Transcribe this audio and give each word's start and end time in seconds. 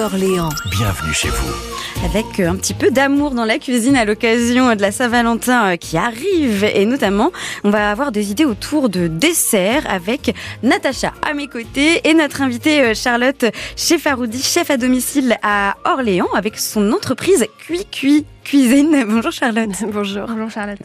Orléans. 0.00 0.48
Bienvenue 0.70 1.12
chez 1.12 1.28
vous. 1.28 2.04
Avec 2.04 2.40
euh, 2.40 2.48
un 2.48 2.56
petit 2.56 2.72
peu 2.72 2.90
d'amour 2.90 3.32
dans 3.32 3.44
la 3.44 3.58
cuisine 3.58 3.96
à 3.96 4.06
l'occasion 4.06 4.74
de 4.74 4.80
la 4.80 4.92
Saint-Valentin 4.92 5.72
euh, 5.72 5.76
qui 5.76 5.98
arrive. 5.98 6.64
Et 6.64 6.86
notamment, 6.86 7.32
on 7.64 7.70
va 7.70 7.90
avoir 7.90 8.10
des 8.10 8.30
idées 8.30 8.46
autour 8.46 8.88
de 8.88 9.08
desserts 9.08 9.84
avec 9.88 10.34
Natacha 10.62 11.12
à 11.28 11.34
mes 11.34 11.48
côtés 11.48 12.00
et 12.08 12.14
notre 12.14 12.40
invitée 12.40 12.82
euh, 12.82 12.94
Charlotte 12.94 13.44
Chefaroudi, 13.76 14.42
chef 14.42 14.70
à 14.70 14.78
domicile 14.78 15.36
à 15.42 15.76
Orléans 15.84 16.32
avec 16.34 16.58
son 16.58 16.92
entreprise 16.92 17.46
Cui 17.66 17.84
Cui 17.84 18.24
Cuisine. 18.50 19.04
Bonjour 19.08 19.30
Charlotte. 19.30 19.70
Bonjour. 19.92 20.26
Bonjour 20.26 20.50
Charlotte. 20.50 20.80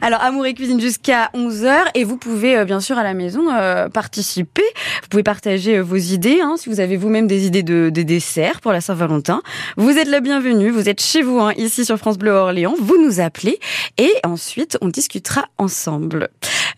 Alors 0.00 0.20
Amour 0.20 0.46
et 0.46 0.54
Cuisine 0.54 0.80
jusqu'à 0.80 1.30
11h 1.32 1.90
et 1.94 2.02
vous 2.02 2.16
pouvez 2.16 2.56
euh, 2.56 2.64
bien 2.64 2.80
sûr 2.80 2.98
à 2.98 3.04
la 3.04 3.14
maison 3.14 3.52
euh, 3.52 3.88
participer. 3.88 4.64
Vous 5.02 5.08
pouvez 5.08 5.22
partager 5.22 5.78
euh, 5.78 5.82
vos 5.82 5.94
idées 5.94 6.40
hein, 6.42 6.56
si 6.58 6.68
vous 6.68 6.80
avez 6.80 6.96
vous-même 6.96 7.28
des 7.28 7.46
idées 7.46 7.62
de, 7.62 7.88
de 7.94 8.02
desserts 8.02 8.60
pour 8.60 8.72
la 8.72 8.80
Saint-Valentin. 8.80 9.42
Vous 9.76 9.96
êtes 9.96 10.08
la 10.08 10.18
bienvenue, 10.18 10.70
vous 10.70 10.88
êtes 10.88 11.00
chez 11.00 11.22
vous 11.22 11.38
hein, 11.38 11.52
ici 11.56 11.84
sur 11.84 11.98
France 11.98 12.18
Bleu 12.18 12.32
Orléans. 12.32 12.74
Vous 12.80 13.00
nous 13.00 13.20
appelez 13.20 13.60
et 13.96 14.12
ensuite 14.24 14.76
on 14.80 14.88
discutera 14.88 15.44
ensemble. 15.56 16.30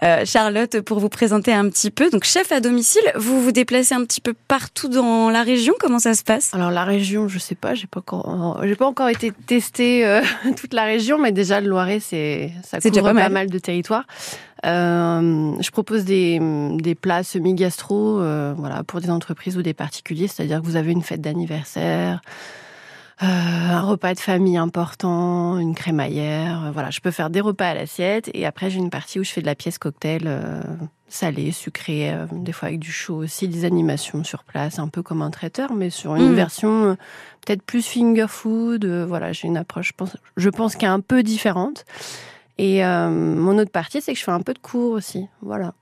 Euh, 0.02 0.24
Charlotte, 0.24 0.80
pour 0.80 0.98
vous 0.98 1.10
présenter 1.10 1.52
un 1.52 1.68
petit 1.68 1.90
peu, 1.90 2.08
donc 2.10 2.24
chef 2.24 2.52
à 2.52 2.60
domicile, 2.60 3.02
vous 3.16 3.42
vous 3.42 3.52
déplacez 3.52 3.95
un 3.95 4.04
petit 4.04 4.22
peu 4.22 4.34
partout 4.48 4.88
dans 4.88 5.28
la 5.28 5.42
région. 5.42 5.74
Comment 5.78 5.98
ça 5.98 6.14
se 6.14 6.22
passe? 6.24 6.54
Alors 6.54 6.70
la 6.70 6.84
région, 6.84 7.28
je 7.28 7.38
sais 7.38 7.54
pas, 7.54 7.74
j'ai 7.74 7.86
pas 7.86 8.00
encore, 8.00 8.60
j'ai 8.64 8.77
pas 8.77 8.86
encore 8.86 9.08
été 9.10 9.32
tester 9.46 10.06
euh, 10.06 10.22
toute 10.56 10.72
la 10.72 10.84
région, 10.84 11.18
mais 11.18 11.32
déjà 11.32 11.60
le 11.60 11.68
Loiret, 11.68 12.00
c'est 12.00 12.50
ça 12.64 12.78
C'est 12.80 12.91
déjà 12.91 13.02
couvre 13.02 13.12
pas 13.14 13.22
pas 13.24 13.28
mal. 13.28 13.50
de 13.50 13.58
territoires. 13.58 14.05
Euh, 14.66 15.52
je 15.60 15.70
propose 15.70 16.05
des, 16.05 16.38
des 16.80 16.94
plats 16.94 17.22
semi-gastro, 17.22 18.20
euh, 18.20 18.55
voilà, 18.56 18.82
pour 18.84 19.00
des 19.00 19.10
entreprises 19.10 19.56
ou 19.56 19.62
des 19.62 19.74
particuliers, 19.74 20.28
c'est-à-dire 20.28 20.60
que 20.60 20.66
vous 20.66 20.77
avez 20.77 20.92
une 20.92 21.02
fête 21.02 21.20
d'anniversaire. 21.20 22.20
Euh, 23.23 23.27
un 23.27 23.80
repas 23.83 24.15
de 24.15 24.19
famille 24.20 24.56
important, 24.56 25.59
une 25.59 25.75
crémaillère, 25.75 26.64
euh, 26.67 26.70
voilà, 26.70 26.91
je 26.91 27.00
peux 27.00 27.11
faire 27.11 27.28
des 27.31 27.41
repas 27.41 27.69
à 27.69 27.75
l'assiette 27.75 28.31
et 28.33 28.47
après 28.47 28.70
j'ai 28.70 28.78
une 28.78 28.91
partie 28.91 29.20
où 29.20 29.25
je 29.25 29.31
fais 29.31 29.41
de 29.42 29.47
la 29.47 29.55
pièce 29.55 29.78
cocktail 29.78 30.22
euh, 30.27 30.62
salée, 31.08 31.53
sucrée, 31.53 32.12
euh, 32.14 32.27
des 32.33 32.53
fois 32.53 32.69
avec 32.69 32.81
du 32.81 32.91
chaud 32.92 33.17
aussi, 33.17 33.47
des 33.48 33.64
animations 33.64 34.25
sur 34.25 34.44
place, 34.44 34.78
un 34.78 34.89
peu 34.89 35.03
comme 35.03 35.20
un 35.22 35.31
traiteur, 35.31 35.72
mais 35.75 35.91
sur 35.91 36.17
une 36.17 36.33
Mm. 36.33 36.34
version 36.34 36.97
peut-être 37.44 37.62
plus 37.62 37.86
finger 37.86 38.27
food. 38.28 38.84
voilà, 38.86 39.33
j'ai 39.33 39.48
une 39.48 39.56
approche, 39.59 39.89
je 39.89 39.92
pense, 39.97 40.16
je 40.37 40.48
pense 40.48 40.77
qui 40.77 40.84
est 40.87 40.89
un 40.89 41.00
peu 41.00 41.22
différente. 41.22 41.84
Et 42.59 42.83
mon 42.84 43.56
autre 43.59 43.70
partie, 43.70 44.03
c'est 44.03 44.12
que 44.12 44.19
je 44.19 44.25
fais 44.25 44.31
un 44.31 44.42
peu 44.42 44.53
de 44.53 44.59
cours 44.59 44.92
aussi, 44.92 45.27
voilà. 45.41 45.72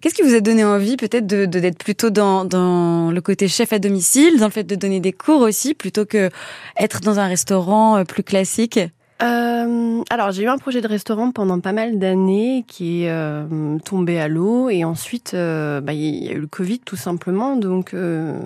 Qu'est-ce 0.00 0.14
qui 0.14 0.22
vous 0.22 0.34
a 0.34 0.40
donné 0.40 0.64
envie 0.64 0.96
peut-être 0.96 1.26
de 1.26 1.46
de- 1.46 1.60
d'être 1.60 1.78
plutôt 1.78 2.10
dans, 2.10 2.44
dans 2.44 3.10
le 3.10 3.20
côté 3.20 3.48
chef 3.48 3.72
à 3.72 3.78
domicile, 3.78 4.38
dans 4.38 4.46
le 4.46 4.52
fait 4.52 4.64
de 4.64 4.74
donner 4.74 5.00
des 5.00 5.12
cours 5.12 5.40
aussi, 5.42 5.74
plutôt 5.74 6.04
que 6.06 6.30
être 6.78 7.00
dans 7.00 7.18
un 7.18 7.26
restaurant 7.26 7.96
euh, 7.98 8.04
plus 8.04 8.22
classique? 8.22 8.78
Euh, 9.20 10.00
alors 10.10 10.30
j'ai 10.30 10.44
eu 10.44 10.48
un 10.48 10.58
projet 10.58 10.80
de 10.80 10.86
restaurant 10.86 11.32
pendant 11.32 11.58
pas 11.58 11.72
mal 11.72 11.98
d'années 11.98 12.64
qui 12.68 13.02
est 13.02 13.10
euh, 13.10 13.76
tombé 13.84 14.20
à 14.20 14.28
l'eau 14.28 14.70
et 14.70 14.84
ensuite 14.84 15.32
euh, 15.34 15.80
bah, 15.80 15.92
il 15.92 16.24
y 16.24 16.28
a 16.28 16.32
eu 16.34 16.38
le 16.40 16.46
Covid 16.46 16.78
tout 16.78 16.94
simplement 16.94 17.56
donc 17.56 17.94
euh, 17.94 18.38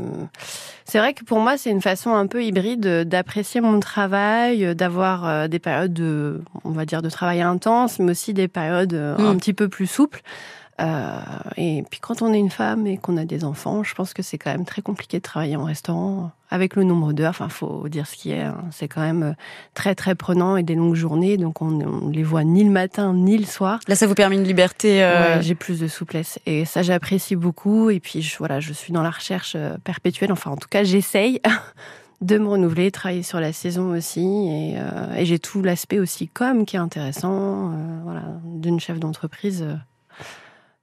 c'est 0.87 0.97
vrai 0.99 1.13
que 1.13 1.25
pour 1.25 1.41
moi 1.41 1.59
c'est 1.59 1.69
une 1.71 1.83
façon 1.83 2.15
un 2.15 2.27
peu 2.27 2.43
hybride 2.43 2.87
d'apprécier 3.07 3.61
mon 3.61 3.81
travail, 3.81 4.75
d'avoir 4.75 5.47
des 5.47 5.59
périodes 5.59 5.93
de 5.93 6.41
on 6.65 6.71
va 6.71 6.87
dire 6.87 7.03
de 7.03 7.11
travail 7.11 7.43
intense 7.43 7.99
mais 7.99 8.13
aussi 8.13 8.33
des 8.33 8.49
périodes 8.49 8.95
un 8.95 9.35
Mm. 9.35 9.37
petit 9.37 9.53
peu 9.53 9.69
plus 9.69 9.87
souples. 9.87 10.23
Euh, 10.81 11.19
et 11.57 11.85
puis 11.91 12.01
quand 12.01 12.23
on 12.23 12.33
est 12.33 12.39
une 12.39 12.51
femme 12.51 12.87
et 12.87 12.97
qu'on 12.97 13.17
a 13.19 13.25
des 13.25 13.45
enfants, 13.45 13.83
je 13.85 13.95
pense 13.95 14.15
que 14.15 14.23
c'est 14.23 14.39
quand 14.39 14.51
même 14.51 14.65
très 14.65 14.81
compliqué 14.83 15.19
de 15.19 15.23
travailler 15.23 15.55
en 15.57 15.65
restaurant 15.65 16.33
avec 16.51 16.77
le 16.77 16.83
nombre 16.85 17.13
d'heures. 17.13 17.31
Enfin, 17.31 17.49
faut 17.49 17.89
dire 17.89 18.07
ce 18.07 18.17
qui 18.17 18.33
est. 18.33 18.41
hein. 18.43 18.57
C'est 18.71 18.89
quand 18.89 19.03
même 19.03 19.23
euh, 19.23 19.33
très 19.75 19.95
très 19.95 20.15
prenant 20.15 20.57
et 20.57 20.63
des 20.63 20.75
longues 20.75 20.95
journées, 20.95 21.37
donc 21.37 21.61
on, 21.63 21.81
on 21.83 22.09
les 22.09 22.23
voit 22.23 22.43
ni 22.45 22.65
le 22.65 22.71
matin 22.71 23.13
ni 23.15 23.37
le 23.39 23.45
soir. 23.45 23.81
Là, 23.87 23.95
ça 23.95 24.07
vous 24.07 24.15
permet 24.15 24.37
une 24.37 24.45
liberté. 24.45 25.03
euh, 25.05 25.37
Ouais, 25.37 25.43
j'ai 25.43 25.55
plus 25.55 25.79
de 25.79 25.89
souplesse 25.89 26.39
et 26.47 26.65
ça 26.65 26.83
j'apprécie 26.83 27.37
beaucoup. 27.37 27.91
Et 27.91 28.01
puis 28.01 28.23
je, 28.23 28.37
voilà, 28.39 28.59
je 28.61 28.73
suis 28.73 28.93
dans 28.93 29.03
la 29.03 29.11
recherche 29.11 29.57
perpétuelle. 29.85 30.33
Enfin, 30.33 30.51
en 30.51 30.57
tout 30.57 30.69
cas, 30.71 30.85
j'essaye 30.85 31.41
de 32.23 32.39
me 32.39 32.49
renouveler, 32.49 32.91
travailler 32.91 33.23
sur 33.23 33.41
la 33.41 33.53
saison 33.53 33.91
aussi. 33.97 34.21
Et, 34.21 34.75
euh, 34.79 35.15
et 35.17 35.27
j'ai 35.27 35.39
tout 35.39 35.61
l'aspect 35.63 35.99
aussi 35.99 36.29
com 36.29 36.65
qui 36.65 36.77
est 36.77 36.81
intéressant. 36.81 37.73
euh, 37.73 38.01
voilà, 38.05 38.23
d'une 38.45 38.81
chef 38.81 38.99
d'entreprise, 39.01 39.67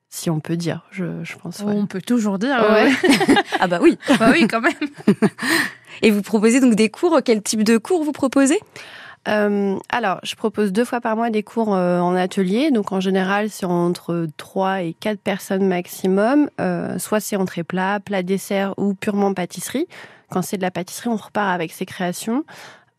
si 0.09 0.30
on 0.30 0.40
peut 0.40 0.58
dire. 0.58 0.84
Je, 0.92 1.24
je 1.24 1.36
pense. 1.38 1.59
ouais. 1.59 1.74
On 1.75 1.86
peut 1.86 2.02
toujours 2.02 2.40
dire. 2.40 2.66
Ouais. 2.70 2.92
Ah 3.59 3.68
bah 3.68 3.80
oui. 3.81 3.97
bah 4.20 4.30
oui, 4.31 4.47
quand 4.47 4.62
même. 4.62 4.74
Et 6.02 6.12
vous 6.12 6.22
proposez 6.22 6.59
donc 6.62 6.75
des 6.75 6.90
cours. 6.90 7.20
Quel 7.24 7.42
type 7.42 7.64
de 7.64 7.78
cours 7.78 8.03
vous 8.03 8.14
proposez? 8.14 8.59
Euh, 9.28 9.78
alors, 9.90 10.20
je 10.24 10.36
propose 10.36 10.72
deux 10.72 10.86
fois 10.86 11.02
par 11.02 11.18
mois 11.18 11.30
des 11.30 11.44
cours 11.44 11.75
euh, 11.75 12.00
en 12.00 12.16
atelier. 12.16 12.72
Donc, 12.72 12.92
en 12.94 13.02
général, 13.02 13.50
c'est 13.50 13.66
entre 13.66 14.28
trois 14.38 14.81
et 14.81 14.94
quatre 14.94 15.20
personnes 15.20 15.68
maximum. 15.68 16.50
Euh, 16.62 16.97
soit 17.00 17.20
c'est 17.20 17.36
entrée 17.36 17.64
plat, 17.64 18.00
plat 18.00 18.24
dessert 18.24 18.74
ou 18.78 18.94
purement 18.94 19.34
pâtisserie. 19.34 19.88
Quand 20.31 20.41
c'est 20.41 20.58
de 20.58 20.62
la 20.62 20.72
pâtisserie, 20.72 21.09
on 21.09 21.18
repart 21.18 21.50
avec 21.53 21.72
ses 21.74 21.86
créations. 21.86 22.46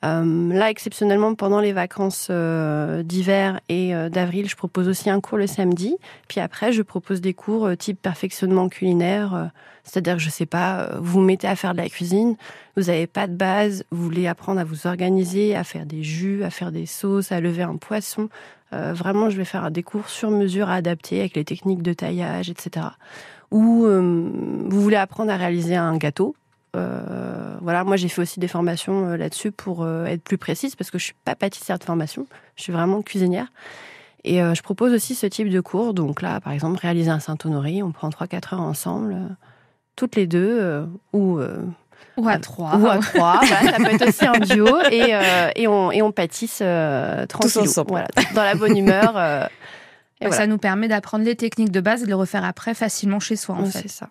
Euh, 0.03 0.53
là, 0.53 0.71
exceptionnellement, 0.71 1.35
pendant 1.35 1.61
les 1.61 1.73
vacances 1.73 2.29
euh, 2.31 3.03
d'hiver 3.03 3.61
et 3.69 3.95
euh, 3.95 4.09
d'avril, 4.09 4.49
je 4.49 4.57
propose 4.57 4.89
aussi 4.89 5.11
un 5.11 5.21
cours 5.21 5.37
le 5.37 5.47
samedi. 5.47 5.97
Puis 6.27 6.41
après, 6.41 6.73
je 6.73 6.81
propose 6.83 7.21
des 7.21 7.35
cours 7.35 7.67
euh, 7.67 7.75
type 7.75 8.01
perfectionnement 8.01 8.71
culinaire. 8.71 9.35
euh, 9.35 9.45
C'est-à-dire 9.85 10.19
je 10.19 10.31
sais 10.31 10.47
pas, 10.47 10.97
vous 11.01 11.13
vous 11.13 11.21
mettez 11.21 11.49
à 11.49 11.55
faire 11.57 11.73
de 11.73 11.79
la 11.79 11.89
cuisine, 11.89 12.37
vous 12.77 12.85
n'avez 12.85 13.07
pas 13.07 13.27
de 13.27 13.35
base, 13.35 13.85
vous 13.91 14.03
voulez 14.03 14.27
apprendre 14.27 14.61
à 14.61 14.65
vous 14.65 14.87
organiser, 14.87 15.55
à 15.55 15.65
faire 15.65 15.85
des 15.85 16.03
jus, 16.03 16.45
à 16.45 16.51
faire 16.51 16.73
des 16.73 16.87
sauces, 16.87 17.31
à 17.33 17.41
lever 17.41 17.63
un 17.63 17.77
poisson. 17.77 18.29
Vraiment, 18.73 19.31
je 19.31 19.37
vais 19.37 19.45
faire 19.45 19.69
des 19.73 19.83
cours 19.83 20.09
sur 20.09 20.31
mesure 20.31 20.71
adaptés 20.71 21.19
avec 21.19 21.35
les 21.35 21.45
techniques 21.45 21.83
de 21.83 21.93
taillage, 21.93 22.51
etc. 22.51 22.87
Ou 23.51 23.85
vous 23.85 24.81
voulez 24.81 24.97
apprendre 24.97 25.33
à 25.33 25.37
réaliser 25.37 25.75
un 25.75 25.97
gâteau. 25.97 26.37
Euh, 26.77 27.57
voilà, 27.61 27.85
moi 27.85 27.97
j'ai 27.97 28.09
fait 28.09 28.23
aussi 28.23 28.39
des 28.41 28.49
formations 28.49 29.09
euh, 29.09 29.17
là-dessus 29.17 29.51
pour 29.53 29.83
euh, 29.83 30.05
être 30.07 30.23
plus 30.23 30.39
précise 30.39 30.77
parce 30.77 30.91
que 30.91 30.99
je 30.99 31.05
suis 31.05 31.15
pas 31.25 31.35
pâtissière 31.35 31.79
de 31.79 31.85
formation, 31.85 32.27
je 32.57 32.63
suis 32.63 32.73
vraiment 32.73 33.03
cuisinière. 33.03 33.47
Et 34.25 34.43
euh, 34.43 34.55
je 34.55 34.63
propose 34.63 34.93
aussi 34.93 35.15
ce 35.15 35.27
type 35.27 35.49
de 35.49 35.61
cours. 35.61 35.95
Donc 35.95 36.21
là, 36.23 36.41
par 36.41 36.53
exemple, 36.53 36.79
réaliser 36.79 37.11
un 37.11 37.21
Saint-Honoré, 37.21 37.83
on 37.83 37.91
prend 37.91 38.09
3-4 38.11 38.55
heures 38.55 38.61
ensemble, 38.61 39.15
euh, 39.15 39.27
toutes 39.97 40.15
les 40.17 40.27
deux, 40.27 40.59
euh, 40.61 40.85
ou 41.15 41.39
euh, 41.39 41.57
Ou 42.19 42.29
à 42.29 42.39
trois. 42.39 42.77
ou 42.77 42.87
à 42.87 42.99
trois. 42.99 43.41
voilà, 43.45 43.73
ça 43.73 43.77
peut 43.79 43.95
être 43.95 44.09
aussi 44.09 44.27
un 44.27 44.39
duo 44.39 44.69
et, 44.91 45.15
euh, 45.15 45.49
et, 45.57 45.67
on, 45.69 45.91
et 45.91 46.03
on 46.03 46.13
pâtisse 46.13 46.59
euh, 46.63 47.25
tranquillou. 47.27 47.63
ensemble. 47.65 47.89
Voilà, 47.91 48.09
dans 48.35 48.43
la 48.45 48.55
bonne 48.55 48.77
humeur. 48.77 49.15
euh, 49.17 49.47
et 50.21 50.31
Ça 50.31 50.47
nous 50.47 50.59
permet 50.59 50.87
d'apprendre 50.87 51.25
les 51.25 51.35
techniques 51.35 51.73
de 51.73 51.81
base 51.81 52.03
et 52.03 52.05
de 52.05 52.09
les 52.09 52.15
refaire 52.15 52.45
après 52.45 52.75
facilement 52.75 53.21
chez 53.21 53.37
soi, 53.37 53.55
en 53.55 53.65
fait. 53.65 53.81
C'est 53.83 53.89
ça. 53.89 54.11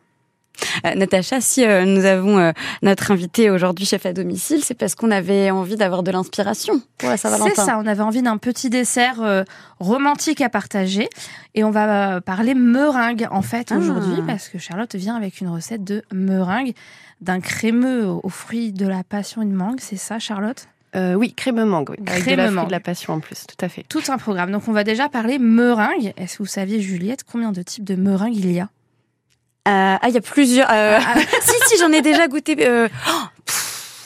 Euh, 0.86 0.96
Natacha, 0.96 1.42
si 1.42 1.66
euh, 1.66 1.86
nous 1.86 2.06
avons 2.06 2.38
euh, 2.38 2.52
notre 2.82 3.12
invité 3.12 3.50
aujourd'hui 3.50 3.86
chef 3.86 4.06
à 4.06 4.14
domicile, 4.14 4.64
c'est 4.64 4.74
parce 4.74 4.96
qu'on 4.96 5.12
avait 5.12 5.52
envie 5.52 5.76
d'avoir 5.76 6.04
de 6.04 6.12
l'inspiration 6.12 6.82
pour 6.98 7.10
la 7.10 7.18
C'est 7.18 7.30
Saint-Valentin. 7.30 7.66
ça, 7.66 7.80
on 7.84 7.88
avait 7.88 8.02
envie 8.04 8.22
d'un 8.22 8.38
petit 8.38 8.70
dessert 8.70 9.22
euh, 9.22 9.44
romantique 9.80 10.42
à 10.42 10.50
partager. 10.50 11.10
Et 11.56 11.64
on 11.64 11.72
va 11.72 12.16
euh, 12.18 12.22
parler 12.22 12.54
meringue, 12.56 13.28
en 13.32 13.42
fait, 13.42 13.72
Ah. 13.72 13.78
aujourd'hui, 13.78 14.22
parce 14.28 14.50
que 14.50 14.58
Charlotte 14.58 14.94
vient 14.96 15.16
avec 15.16 15.42
une 15.42 15.48
recette 15.50 15.84
de 15.84 16.04
meringue, 16.14 16.74
d'un 17.22 17.40
crémeux 17.42 18.06
aux 18.08 18.30
fruits 18.30 18.72
de 18.72 18.88
la 18.88 19.04
passion 19.04 19.42
et 19.42 19.46
de 19.46 19.52
mangue. 19.54 19.80
C'est 19.82 19.98
ça, 19.98 20.20
Charlotte? 20.20 20.68
Euh, 20.96 21.14
oui, 21.14 21.34
crème 21.34 21.64
mangue. 21.66 21.90
Oui, 21.92 21.98
avec 22.08 22.26
de 22.26 22.32
la, 22.36 22.46
fruit 22.46 22.56
mangue. 22.56 22.68
de 22.68 22.72
la 22.72 22.80
passion 22.80 23.14
en 23.14 23.20
plus, 23.20 23.46
tout 23.48 23.64
à 23.64 23.70
fait. 23.70 23.84
Tout 23.90 24.02
un 24.08 24.18
programme. 24.18 24.52
Donc, 24.52 24.64
on 24.68 24.72
va 24.72 24.84
déjà 24.84 25.08
parler 25.10 25.38
meringue. 25.38 26.14
Est-ce 26.18 26.38
que 26.38 26.44
vous 26.44 26.48
saviez, 26.50 26.80
Juliette, 26.82 27.24
combien 27.30 27.52
de 27.52 27.62
types 27.62 27.84
de 27.84 27.96
meringue 27.96 28.36
il 28.36 28.52
y 28.52 28.60
a? 28.60 28.70
Euh, 29.68 29.98
ah, 30.02 30.08
il 30.08 30.14
y 30.14 30.18
a 30.18 30.22
plusieurs. 30.22 30.68
euh, 30.72 31.00
si, 31.42 31.54
si, 31.68 31.78
j'en 31.80 31.92
ai 31.92 32.02
déjà 32.02 32.28
goûté. 32.28 32.56
euh, 32.68 32.88
oh, 33.10 33.12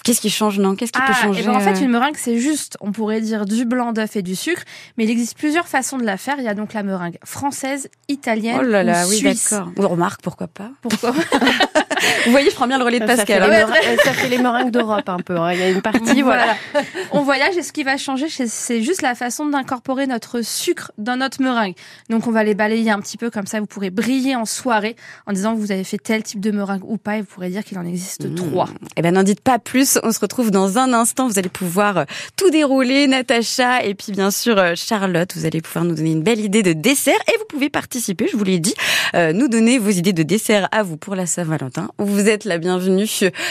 Qu'est-ce 0.03 0.19
qui 0.19 0.29
change, 0.29 0.59
non? 0.59 0.75
Qu'est-ce 0.75 0.91
qui 0.91 0.99
peut 0.99 1.05
Ah, 1.09 1.13
changer 1.21 1.43
et 1.43 1.45
ben 1.45 1.55
en 1.55 1.59
fait, 1.61 1.75
euh? 1.77 1.79
une 1.81 1.91
meringue, 1.91 2.15
c'est 2.17 2.37
juste, 2.37 2.75
on 2.81 2.91
pourrait 2.91 3.21
dire 3.21 3.45
du 3.45 3.63
blanc 3.63 3.93
d'œuf 3.93 4.17
et 4.17 4.21
du 4.21 4.35
sucre, 4.35 4.63
mais 4.97 5.05
il 5.05 5.09
existe 5.09 5.37
plusieurs 5.37 5.67
façons 5.69 5.97
de 5.97 6.03
la 6.03 6.17
faire. 6.17 6.35
Il 6.39 6.43
y 6.43 6.49
a 6.49 6.53
donc 6.55 6.73
la 6.73 6.83
meringue 6.83 7.17
française, 7.23 7.89
italienne 8.09 8.57
Oh 8.59 8.63
là 8.63 8.83
là, 8.83 9.05
ou 9.05 9.09
oui, 9.11 9.17
suisse. 9.19 9.51
d'accord. 9.51 9.69
On 9.77 9.87
remarque, 9.87 10.21
pourquoi 10.21 10.47
pas? 10.47 10.71
Pourquoi 10.81 11.13
Vous 12.25 12.31
voyez, 12.31 12.49
je 12.49 12.55
prends 12.55 12.67
bien 12.67 12.77
le 12.77 12.83
relais 12.83 12.99
de 12.99 13.07
Ça 13.07 13.15
Pascal. 13.17 13.43
fait, 13.43 13.49
les 13.49 13.55
hein. 13.57 13.67
euh, 13.69 13.97
ça 14.03 14.13
fait 14.13 14.29
les 14.29 14.37
meringues 14.37 14.71
d'Europe 14.71 15.07
un 15.09 15.17
peu. 15.19 15.37
hein. 15.37 15.53
Il 15.53 15.59
y 15.59 15.63
a 15.63 15.69
une 15.69 15.81
partie, 15.81 16.21
voilà. 16.21 16.55
Voilà. 16.73 16.85
On 17.11 17.21
voyage 17.21 17.57
et 17.57 17.61
ce 17.63 17.71
qui 17.73 17.83
va 17.83 17.97
changer, 17.97 18.27
c'est- 18.29 18.81
juste 18.81 19.01
la 19.01 19.15
façon 19.15 19.45
d'incorporer 19.45 20.07
notre 20.07 20.41
sucre 20.41 20.91
dans 20.97 21.15
notre 21.17 21.41
meringue. 21.41 21.73
Donc 22.09 22.27
on 22.27 22.31
va 22.31 22.43
les 22.43 22.55
balayer 22.55 22.91
un 22.91 22.99
petit 22.99 23.17
peu 23.17 23.29
comme 23.29 23.45
ça, 23.47 23.59
vous 23.59 23.65
pourrez 23.65 23.89
briller 23.89 24.35
en 24.35 24.45
soirée 24.45 24.95
en 25.27 25.33
disant 25.33 25.53
que 25.55 25.59
vous 25.59 25.71
avez 25.71 25.83
fait 25.83 25.97
tel 25.97 26.23
type 26.23 26.39
de 26.39 26.51
meringue 26.51 26.83
ou 26.85 26.97
pas 26.97 27.17
et 27.17 27.21
vous 27.21 27.27
pourrez 27.27 27.49
dire 27.49 27.63
qu'il 27.63 27.77
en 27.77 27.85
existe 27.85 28.25
Mmh. 28.25 28.35
trois. 28.35 28.69
Eh 28.95 29.01
ben, 29.01 29.13
n'en 29.13 29.23
dites 29.23 29.41
pas 29.41 29.59
plus. 29.59 29.99
On 30.03 30.11
se 30.11 30.19
retrouve 30.19 30.51
dans 30.51 30.77
un 30.77 30.93
instant. 30.93 31.27
Vous 31.27 31.39
allez 31.39 31.49
pouvoir 31.49 31.97
euh, 31.97 32.03
tout 32.37 32.49
dérouler, 32.49 33.07
Natacha 33.07 33.83
et 33.83 33.95
puis 33.95 34.11
bien 34.11 34.29
sûr 34.31 34.57
euh, 34.57 34.73
Charlotte. 34.75 35.33
Vous 35.35 35.45
allez 35.45 35.61
pouvoir 35.61 35.83
nous 35.85 35.95
donner 35.95 36.11
une 36.11 36.23
belle 36.23 36.39
idée 36.39 36.63
de 36.63 36.73
dessert 36.73 37.19
et 37.27 37.37
vous 37.37 37.45
pouvez 37.49 37.69
participer. 37.69 38.27
Je 38.31 38.37
vous 38.37 38.43
l'ai 38.43 38.59
dit, 38.59 38.73
euh, 39.15 39.33
nous 39.33 39.47
donner 39.47 39.77
vos 39.79 39.89
idées 39.89 40.13
de 40.13 40.23
dessert 40.23 40.67
à 40.71 40.83
vous 40.83 40.97
pour 40.97 41.15
la 41.15 41.25
Saint-Valentin 41.25 41.89
Vous 41.97 42.29
êtes 42.29 42.45
la 42.45 42.57
bienvenue. 42.57 43.07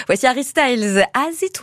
Voici 0.06 0.26
Harry 0.26 0.44
Styles, 0.44 1.04
As 1.14 1.42
It. 1.42 1.60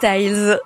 Styles. 0.00 0.59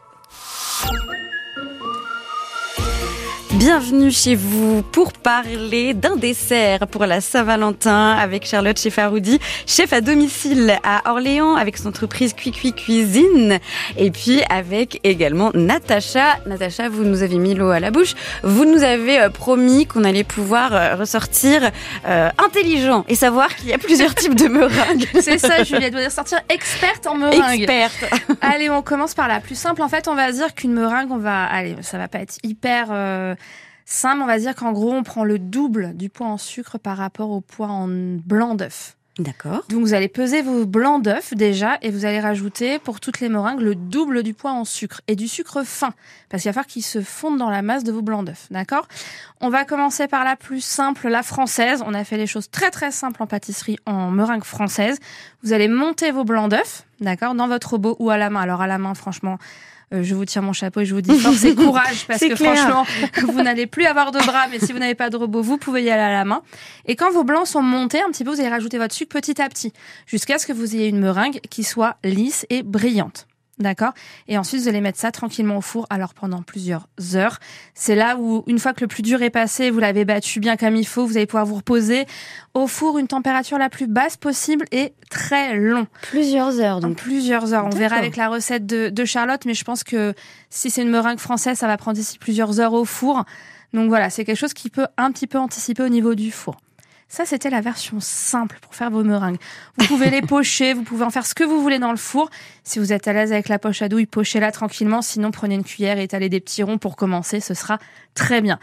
Bienvenue 3.65 4.11
chez 4.11 4.35
vous 4.35 4.83
pour 4.83 5.15
parler 5.15 5.95
d'un 5.95 6.17
dessert 6.17 6.87
pour 6.87 7.07
la 7.07 7.23
Saint-Valentin 7.23 8.11
avec 8.11 8.45
Charlotte 8.45 8.79
Chefaroudi, 8.79 9.39
chef 9.67 9.95
à 9.95 10.03
domicile 10.03 10.79
à 10.85 11.11
Orléans 11.11 11.55
avec 11.55 11.79
son 11.79 11.89
entreprise 11.89 12.35
Cuicui 12.35 12.75
Cuisine 12.75 13.59
et 13.97 14.11
puis 14.11 14.43
avec 14.51 15.01
également 15.03 15.51
Natacha. 15.55 16.41
Natacha, 16.45 16.91
vous 16.91 17.05
nous 17.05 17.23
avez 17.23 17.39
mis 17.39 17.55
l'eau 17.55 17.71
à 17.71 17.81
la 17.81 17.91
bouche. 17.91 18.13
Vous 18.43 18.67
nous 18.67 18.83
avez 18.83 19.19
euh, 19.19 19.31
promis 19.31 19.87
qu'on 19.87 20.05
allait 20.05 20.25
pouvoir 20.25 20.75
euh, 20.75 20.97
ressortir 20.97 21.71
euh, 22.07 22.29
intelligent 22.37 23.07
et 23.09 23.15
savoir 23.15 23.57
qu'il 23.57 23.71
y 23.71 23.73
a 23.73 23.79
plusieurs 23.79 24.15
types 24.15 24.35
de 24.35 24.47
meringues. 24.47 25.09
C'est 25.23 25.39
ça, 25.39 25.65
Juliette, 25.65 25.95
doit 25.95 26.11
sortir 26.11 26.39
experte 26.51 27.07
en 27.07 27.15
meringue. 27.15 27.63
Experte. 27.63 28.13
Allez, 28.43 28.69
on 28.69 28.83
commence 28.83 29.15
par 29.15 29.27
la 29.27 29.41
plus 29.41 29.55
simple. 29.55 29.81
En 29.81 29.89
fait, 29.89 30.07
on 30.07 30.15
va 30.15 30.31
dire 30.33 30.55
qu'une 30.55 30.75
meringue, 30.75 31.11
on 31.11 31.17
va, 31.17 31.45
allez, 31.45 31.77
ça 31.81 31.97
va 31.97 32.09
pas 32.09 32.19
être 32.19 32.37
hyper 32.43 32.89
Simple, 33.85 34.23
on 34.23 34.27
va 34.27 34.39
dire 34.39 34.55
qu'en 34.55 34.73
gros, 34.73 34.93
on 34.93 35.03
prend 35.03 35.25
le 35.25 35.39
double 35.39 35.95
du 35.95 36.09
poids 36.09 36.27
en 36.27 36.39
sucre 36.39 36.79
par 36.79 36.97
rapport 36.97 37.31
au 37.31 37.41
poids 37.41 37.69
en 37.69 37.87
blanc 37.89 38.55
d'œuf. 38.55 38.97
D'accord. 39.19 39.65
Donc 39.69 39.81
vous 39.81 39.95
allez 39.95 40.09
peser 40.09 40.43
vos 40.43 40.67
blancs 40.67 41.01
d'œuf 41.01 41.35
déjà 41.35 41.79
et 41.83 41.91
vous 41.93 42.05
allez 42.05 42.19
rajouter 42.19 42.81
pour 42.81 42.99
toutes 42.99 43.21
les 43.21 43.29
meringues 43.29 43.61
le 43.61 43.77
double 43.77 44.25
du 44.25 44.35
poids 44.35 44.51
en 44.51 44.65
sucre 44.65 45.03
et 45.07 45.15
du 45.15 45.29
sucre 45.29 45.63
fin 45.65 45.95
parce 46.29 46.43
qu'il 46.43 46.49
va 46.49 46.55
falloir 46.55 46.67
qu'ils 46.67 46.83
se 46.83 47.01
fondent 47.01 47.39
dans 47.39 47.51
la 47.51 47.63
masse 47.63 47.85
de 47.85 47.93
vos 47.93 48.03
blancs 48.03 48.27
d'œuf, 48.27 48.49
d'accord? 48.51 48.89
On 49.41 49.51
va 49.51 49.65
commencer 49.65 50.09
par 50.09 50.25
la 50.25 50.35
plus 50.35 50.61
simple, 50.61 51.09
la 51.09 51.23
française. 51.23 51.81
On 51.87 51.95
a 51.95 52.03
fait 52.03 52.17
les 52.17 52.27
choses 52.27 52.51
très 52.51 52.73
très 52.73 52.91
simples 52.91 53.23
en 53.23 53.29
pâtisserie 53.29 53.79
en 53.87 54.11
meringue 54.11 54.43
française. 54.43 54.99
Vous 55.45 55.53
allez 55.53 55.69
monter 55.69 56.11
vos 56.11 56.25
blancs 56.25 56.51
d'œuf, 56.51 56.85
d'accord, 57.01 57.37
dans 57.37 57.47
votre 57.47 57.71
robot 57.71 57.95
ou 58.01 58.11
à 58.11 58.19
la 58.19 58.31
main. 58.31 58.41
Alors 58.41 58.63
à 58.63 58.67
la 58.67 58.79
main, 58.79 58.95
franchement, 58.95 59.39
je 59.93 60.15
vous 60.15 60.25
tiens 60.25 60.43
mon 60.43 60.53
chapeau 60.53 60.81
et 60.81 60.87
je 60.87 60.95
vous 60.95 61.01
dis 61.01 61.17
force 61.19 61.45
et 61.45 61.55
courage 61.55 62.07
parce 62.07 62.21
que 62.21 62.35
franchement, 62.37 62.87
vous 63.23 63.43
n'allez 63.43 63.67
plus 63.67 63.85
avoir 63.85 64.13
de 64.13 64.19
bras, 64.19 64.47
mais 64.51 64.59
si 64.59 64.73
vous 64.73 64.79
n'avez 64.79 64.95
pas 64.95 65.11
de 65.11 65.17
robot, 65.17 65.43
vous 65.43 65.59
pouvez 65.59 65.83
y 65.83 65.91
aller 65.91 66.03
à 66.03 66.13
la 66.13 66.25
main. 66.25 66.43
Et 66.87 66.97
quand 66.97 67.11
vos 67.11 67.25
blancs 67.25 67.47
sont 67.47 67.63
montés 67.63 68.01
un 68.03 68.11
petit 68.11 68.25
peu, 68.25 68.31
vous 68.31 68.41
allez 68.41 68.49
rajouter 68.49 68.79
votre 68.79 68.95
sucre 68.95 69.19
petit 69.19 69.41
à 69.41 69.49
petit 69.49 69.73
jusqu'à 70.07 70.39
ce 70.39 70.47
que 70.47 70.53
vous 70.53 70.75
ayez 70.75 70.89
une 70.89 70.99
meringue 70.99 71.41
qui 71.51 71.65
soit 71.65 71.97
lisse 72.05 72.47
et 72.51 72.63
brillante. 72.63 73.27
D'accord 73.59 73.93
Et 74.27 74.37
ensuite, 74.37 74.63
vous 74.63 74.69
allez 74.69 74.81
mettre 74.81 74.99
ça 74.99 75.13
tranquillement 75.13 75.59
au 75.59 75.61
four, 75.61 75.87
alors 75.89 76.13
pendant 76.13 76.43
plusieurs 76.43 76.89
heures. 77.15 77.39
C'est 77.75 77.95
là 77.95 78.17
où, 78.19 78.43
une 78.49 78.59
fois 78.59 78.73
que 78.73 78.81
le 78.81 78.89
plus 78.89 79.03
dur 79.03 79.23
est 79.23 79.31
passé, 79.31 79.71
vous 79.71 79.79
l'avez 79.79 80.05
battu 80.05 80.41
bien 80.41 80.57
comme 80.57 80.75
il 80.75 80.87
faut, 80.87 81.07
vous 81.07 81.17
allez 81.17 81.27
pouvoir 81.27 81.47
vous 81.47 81.55
reposer 81.55 82.07
au 82.55 82.67
four, 82.67 82.99
une 82.99 83.07
température 83.07 83.57
la 83.57 83.69
plus 83.69 83.87
basse 83.87 84.17
possible 84.17 84.65
et 84.73 84.93
très 85.09 85.57
long. 85.57 85.87
Plusieurs 86.03 86.59
heures, 86.59 86.81
donc. 86.81 86.97
plusieurs 86.97 87.53
heures. 87.53 87.67
On 87.67 87.77
verra 87.77 87.97
avec 87.97 88.17
la 88.17 88.29
recette 88.29 88.67
de, 88.67 88.89
de 88.89 89.05
Charlotte, 89.05 89.45
mais 89.47 89.55
je 89.55 89.65
pense 89.65 89.85
que 89.85 90.15
si 90.51 90.71
c'est 90.71 90.83
une 90.83 90.91
meringue 90.91 91.21
française, 91.21 91.59
ça 91.59 91.69
va 91.69 91.77
prendre 91.77 91.99
ici 91.99 92.19
plusieurs 92.19 92.59
heures 92.59 92.73
au 92.73 92.85
four. 92.85 93.25
Donc 93.73 93.89
voilà, 93.89 94.11
c'est 94.11 94.25
quelque 94.25 94.39
chose 94.39 94.55
qui 94.55 94.69
peut 94.69 94.87
un 94.97 95.13
petit 95.13 95.29
peu 95.29 95.39
anticiper 95.39 95.83
au 95.85 95.89
niveau 95.89 96.15
du 96.17 96.33
four. 96.33 96.57
Ça, 97.15 97.25
c'était 97.25 97.49
la 97.49 97.61
version 97.61 97.99
simple 98.01 98.59
pour 98.61 98.75
faire 98.75 98.91
vos 98.91 99.05
meringues. 99.05 99.37
Vous 99.79 99.87
pouvez 99.87 100.11
les 100.11 100.21
pocher, 100.27 100.75
vous 100.75 100.83
pouvez 100.83 101.05
en 101.05 101.11
faire 101.11 101.25
ce 101.25 101.33
que 101.33 101.45
vous 101.45 101.63
voulez 101.63 101.79
dans 101.79 101.93
le 101.93 101.97
four. 101.97 102.29
Si 102.65 102.81
vous 102.81 102.93
êtes 102.93 103.07
à 103.07 103.13
l'aise 103.13 103.31
avec 103.33 103.49
la 103.49 103.61
poche 103.61 103.83
à 103.83 103.89
douille, 103.89 104.07
pochez-la 104.07 104.51
tranquillement. 104.51 105.01
Sinon, 105.01 105.31
prenez 105.31 105.55
une 105.55 105.63
cuillère 105.63 105.97
et 105.99 106.03
étalez 106.03 106.29
des 106.29 106.41
petits 106.41 106.65
ronds 106.65 106.79
pour 106.79 106.97
commencer. 106.97 107.39
Ce 107.39 107.55
sera 107.55 107.79
très 108.15 108.41
bien. 108.41 108.59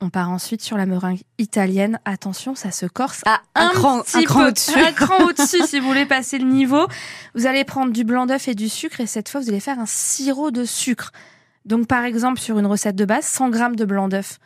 On 0.00 0.08
part 0.08 0.30
ensuite 0.30 0.62
sur 0.62 0.78
la 0.78 0.86
meringue 0.86 1.20
italienne. 1.36 2.00
Attention, 2.06 2.54
ça 2.54 2.70
se 2.70 2.86
corse 2.86 3.20
ah, 3.26 3.42
un, 3.56 3.68
cran, 3.68 4.00
un 4.14 4.22
cran 4.22 4.46
au-dessus. 4.46 4.78
Un 4.78 4.92
cran 4.92 5.26
au-dessus 5.26 5.62
si 5.66 5.78
vous 5.78 5.86
voulez 5.86 6.06
passer 6.06 6.38
le 6.38 6.46
niveau. 6.46 6.86
Vous 7.34 7.44
allez 7.44 7.64
prendre 7.64 7.92
du 7.92 8.04
blanc 8.04 8.24
d'œuf 8.24 8.48
et 8.48 8.54
du 8.54 8.70
sucre 8.70 9.02
et 9.02 9.06
cette 9.06 9.28
fois, 9.28 9.42
vous 9.42 9.50
allez 9.50 9.60
faire 9.60 9.78
un 9.78 9.84
sirop 9.84 10.50
de 10.50 10.64
sucre. 10.64 11.12
Donc, 11.66 11.88
par 11.88 12.06
exemple, 12.06 12.40
sur 12.40 12.58
une 12.58 12.66
recette 12.66 12.96
de 12.96 13.04
base, 13.04 13.26
100 13.26 13.50
grammes 13.50 13.76
de 13.76 13.84
blanc 13.84 14.08
d'œuf. 14.08 14.38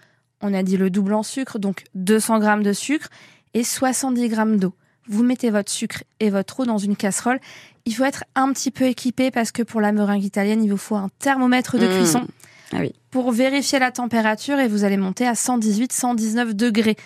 On 0.42 0.52
a 0.52 0.62
dit 0.62 0.76
le 0.76 0.90
double 0.90 1.14
en 1.14 1.22
sucre, 1.22 1.58
donc 1.58 1.84
200 1.94 2.40
grammes 2.40 2.62
de 2.62 2.72
sucre 2.74 3.08
et 3.56 3.64
70 3.64 4.28
grammes 4.28 4.58
d'eau. 4.58 4.74
Vous 5.08 5.22
mettez 5.22 5.50
votre 5.50 5.72
sucre 5.72 6.02
et 6.20 6.28
votre 6.28 6.60
eau 6.60 6.64
dans 6.66 6.76
une 6.76 6.94
casserole 6.94 7.40
Il 7.86 7.94
faut 7.94 8.04
être 8.04 8.24
un 8.34 8.52
petit 8.52 8.70
peu 8.70 8.84
équipé 8.84 9.30
parce 9.30 9.50
que 9.50 9.62
pour 9.62 9.80
la 9.80 9.92
meringue 9.92 10.22
italienne, 10.24 10.62
il 10.62 10.70
vous 10.70 10.76
faut 10.76 10.96
un 10.96 11.08
thermomètre 11.20 11.78
de 11.78 11.86
Mmh. 11.86 11.96
cuisson 11.98 12.26
Ah 12.72 12.78
oui. 12.80 12.92
pour 13.10 13.32
vérifier 13.32 13.78
la 13.78 13.92
température 13.92 14.58
et 14.58 14.68
vous 14.68 14.84
allez 14.84 14.98
monter 14.98 15.26
à 15.26 15.34
118, 15.34 15.90
119 15.92 16.54
degrés. 16.54 16.96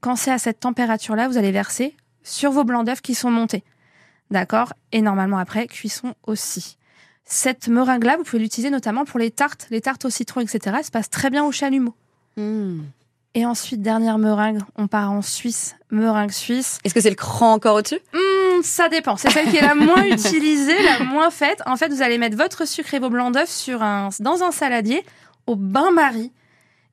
Quand 0.00 0.16
c'est 0.16 0.30
à 0.30 0.38
cette 0.38 0.60
température-là, 0.60 1.28
vous 1.28 1.36
allez 1.36 1.52
verser 1.52 1.94
sur 2.22 2.52
vos 2.52 2.64
blancs 2.64 2.86
d'œufs 2.86 3.02
qui 3.02 3.14
sont 3.14 3.30
montés. 3.30 3.62
D'accord? 4.30 4.72
Et 4.92 5.02
normalement 5.02 5.38
après, 5.38 5.66
cuisson 5.66 6.14
aussi. 6.26 6.78
Cette 7.24 7.68
meringue-là, 7.68 8.16
vous 8.16 8.22
pouvez 8.22 8.40
l'utiliser 8.40 8.70
notamment 8.70 9.04
pour 9.04 9.18
les 9.18 9.30
tartes, 9.30 9.66
les 9.70 9.82
tartes 9.82 10.06
au 10.06 10.10
citron, 10.10 10.40
etc. 10.40 10.76
Elle 10.78 10.84
se 10.84 10.90
passe 10.90 11.10
très 11.10 11.28
bien 11.28 11.44
au 11.44 11.52
chalumeau. 11.52 11.94
Hmm. 12.38 12.80
Et 13.38 13.46
ensuite, 13.46 13.82
dernière 13.82 14.18
meringue, 14.18 14.58
on 14.74 14.88
part 14.88 15.12
en 15.12 15.22
Suisse, 15.22 15.76
meringue 15.92 16.32
suisse. 16.32 16.80
Est-ce 16.82 16.92
que 16.92 17.00
c'est 17.00 17.08
le 17.08 17.14
cran 17.14 17.52
encore 17.52 17.76
au-dessus? 17.76 18.00
Hmm, 18.12 18.62
ça 18.64 18.88
dépend. 18.88 19.16
C'est 19.16 19.30
celle 19.30 19.48
qui 19.48 19.56
est 19.56 19.62
la 19.62 19.76
moins 19.76 20.02
utilisée, 20.10 20.74
la 20.82 21.04
moins 21.04 21.30
faite. 21.30 21.62
En 21.64 21.76
fait, 21.76 21.86
vous 21.86 22.02
allez 22.02 22.18
mettre 22.18 22.36
votre 22.36 22.66
sucre 22.66 22.94
et 22.94 22.98
vos 22.98 23.10
blancs 23.10 23.32
d'œufs 23.32 23.48
sur 23.48 23.80
un, 23.80 24.08
dans 24.18 24.42
un 24.42 24.50
saladier 24.50 25.04
au 25.46 25.54
bain-marie. 25.54 26.32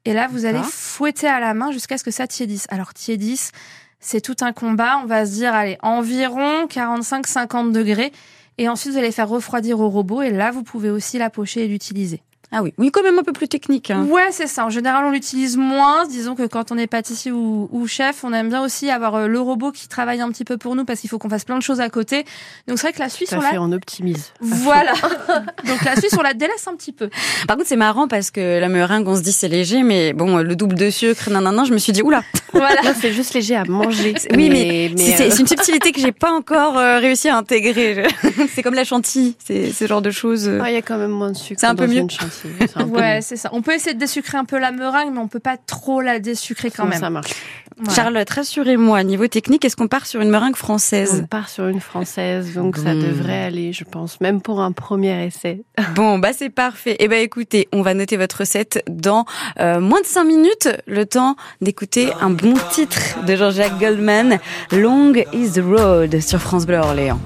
Et 0.06 0.14
là, 0.14 0.28
vous 0.28 0.46
allez 0.46 0.62
fouetter 0.62 1.26
à 1.26 1.40
la 1.40 1.56
main 1.56 1.72
jusqu'à 1.72 1.98
ce 1.98 2.04
que 2.04 2.12
ça 2.12 2.28
tiédisse. 2.28 2.68
Alors, 2.70 2.94
tiédisse, 2.94 3.52
c'est 4.00 4.22
tout 4.22 4.38
un 4.42 4.54
combat. 4.54 5.00
On 5.02 5.08
va 5.08 5.26
se 5.26 5.32
dire, 5.32 5.52
allez, 5.52 5.80
environ 5.82 6.68
45-50 6.68 7.72
degrés. 7.72 8.12
Et 8.60 8.70
ensuite, 8.70 8.92
vous 8.92 9.00
allez 9.00 9.12
faire 9.12 9.30
refroidir 9.30 9.80
au 9.80 9.90
robot. 9.90 10.22
Et 10.22 10.30
là, 10.30 10.52
vous 10.52 10.62
pouvez 10.62 10.92
aussi 10.92 11.18
la 11.18 11.32
pocher 11.32 11.64
et 11.64 11.68
l'utiliser. 11.68 12.22
Ah 12.52 12.62
oui, 12.62 12.74
oui, 12.78 12.92
quand 12.92 13.04
même 13.04 13.18
un 13.20 13.24
peu 13.24 13.34
plus 13.34 13.48
technique. 13.48 13.92
hein. 13.92 14.06
Ouais, 14.10 14.28
c'est 14.32 14.48
ça. 14.48 14.66
En 14.66 14.70
général, 14.70 15.04
on 15.06 15.12
l'utilise 15.12 15.58
moins. 15.58 16.06
Disons 16.08 16.36
que 16.36 16.46
quand 16.48 16.72
on 16.72 16.78
est 16.78 16.88
pâtissier 16.88 17.32
ou, 17.32 17.68
ou 17.72 17.88
chef, 17.88 18.24
on 18.24 18.32
aime 18.34 18.50
bien 18.50 18.64
aussi 18.64 18.90
avoir 18.90 19.16
euh, 19.16 19.28
le 19.28 19.40
robot 19.40 19.72
qui 19.72 19.88
travaille 19.88 20.22
un 20.22 20.30
petit 20.30 20.46
peu 20.46 20.58
pour 20.58 20.76
nous 20.76 20.86
parce 20.86 21.00
qu'il 21.02 21.10
faut 21.10 21.18
qu'on 21.18 21.30
fasse 21.30 21.44
plein 21.44 21.58
de 21.58 21.64
choses 21.64 21.82
à 21.82 21.90
côté. 21.90 22.24
Donc 22.68 22.78
c'est 22.78 22.88
vrai 22.88 22.94
que 22.94 23.00
la 23.00 23.10
Suisse, 23.10 23.34
on 23.34 23.42
la... 23.42 23.50
fait, 23.50 23.58
on 23.58 23.72
optimise. 23.72 24.32
Voilà. 24.42 24.94
Donc 25.68 25.84
la 25.84 25.96
Suisse, 25.96 26.16
on 26.18 26.22
la 26.22 26.34
délaisse 26.34 26.68
un 26.68 26.76
petit 26.76 26.92
peu. 26.92 27.10
Par 27.48 27.58
contre, 27.58 27.68
c'est 27.68 27.76
marrant 27.76 28.08
parce 28.08 28.32
que 28.32 28.60
la 28.60 28.70
meringue, 28.70 29.08
on 29.08 29.16
se 29.16 29.22
dit 29.22 29.32
c'est 29.32 29.48
léger, 29.48 29.84
mais 29.84 30.14
bon, 30.14 30.38
le 30.38 30.56
double 30.56 30.76
de 30.76 30.90
sucre, 30.90 31.30
nan, 31.30 31.44
nan, 31.44 31.56
nan, 31.56 31.66
je 31.66 31.74
me 31.74 31.78
suis 31.78 31.92
dit, 31.92 32.02
oula. 32.02 32.24
Voilà. 32.54 32.82
Non, 32.84 32.94
c'est 33.00 33.12
juste 33.12 33.34
léger 33.34 33.56
à 33.56 33.66
manger. 33.66 34.16
Oui, 34.36 34.50
mais, 34.50 34.92
c'est 34.98 35.26
euh, 35.26 35.30
c'est 35.32 35.40
une 35.42 35.48
subtilité 35.56 35.92
que 35.92 36.00
j'ai 36.00 36.12
pas 36.12 36.32
encore 36.32 36.78
euh, 36.78 37.00
réussi 37.00 37.28
à 37.28 37.38
intégrer. 37.38 38.08
c'est 38.54 38.64
comme 38.64 38.76
la 38.76 38.84
chantilly, 38.86 39.36
c'est 39.44 39.72
ce 39.72 39.88
genre 39.88 40.02
de 40.02 40.12
choses. 40.12 40.50
ah, 40.62 40.70
Il 40.70 40.74
y 40.74 40.78
a 40.78 40.82
quand 40.82 40.98
même 40.98 41.12
moins 41.12 41.32
de 41.32 41.38
sucre. 41.38 41.60
C'est 41.60 41.68
un 41.68 41.76
peu 41.76 41.88
mieux. 41.88 41.98
une 41.98 42.10
chantilly. 42.42 42.68
C'est 42.68 42.84
Ouais, 42.84 43.22
ça. 43.22 43.50
On 43.54 43.62
peut 43.62 43.74
essayer 43.74 43.94
de 43.94 44.00
désucrer 44.00 44.38
un 44.38 44.46
peu 44.46 44.60
la 44.60 44.72
meringue, 44.72 45.12
mais 45.14 45.20
on 45.20 45.28
peut 45.28 45.40
pas 45.40 45.58
trop 45.58 46.02
la 46.02 46.20
désucrer 46.20 46.70
quand 46.72 46.86
même. 46.86 47.00
Ça 47.00 47.10
marche. 47.10 47.34
Charlotte, 47.94 48.30
rassurez-moi, 48.30 49.04
niveau 49.04 49.28
technique, 49.28 49.66
est-ce 49.66 49.76
qu'on 49.76 49.90
part 49.90 50.06
sur 50.06 50.22
une 50.22 50.30
meringue 50.30 50.54
On 50.54 50.58
française 50.58 51.26
part 51.30 51.50
sur 51.50 51.68
une 51.68 51.82
française, 51.82 52.54
donc 52.54 52.78
ça 52.78 52.94
Mmh. 52.94 53.02
devrait 53.02 53.44
aller, 53.44 53.74
je 53.74 53.84
pense, 53.84 54.22
même 54.22 54.40
pour 54.42 54.62
un 54.62 54.72
premier 54.72 55.26
essai. 55.26 55.64
Bon, 55.96 56.18
bah 56.20 56.30
c'est 56.34 56.50
parfait. 56.50 56.96
Eh 57.00 57.08
ben 57.10 57.22
écoutez, 57.22 57.68
on 57.74 57.82
va 57.82 57.94
noter 57.94 58.16
votre 58.16 58.38
recette 58.40 58.82
dans 58.90 59.26
euh, 59.60 59.80
moins 59.82 60.00
de 60.02 60.06
5 60.06 60.24
minutes, 60.24 60.70
le 60.88 61.06
temps 61.06 61.36
d'écouter 61.62 62.10
un 62.22 62.30
bon 62.30 62.54
titre 62.72 63.24
de 63.26 63.36
Jean-Jacques 63.36 63.78
Goldman, 63.80 64.40
Long 64.72 65.14
is 65.34 65.52
the 65.54 65.62
Road 65.66 66.22
sur 66.22 66.40
France 66.40 66.66
Bleu 66.66 66.78
Orléans. 66.78 67.20